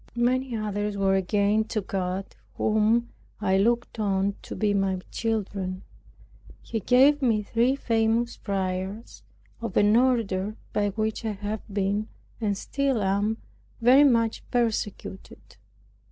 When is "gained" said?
1.21-1.69